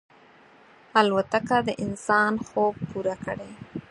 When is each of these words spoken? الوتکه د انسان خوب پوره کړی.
الوتکه 1.01 1.57
د 1.67 1.69
انسان 1.83 2.33
خوب 2.47 2.75
پوره 2.89 3.15
کړی. 3.25 3.51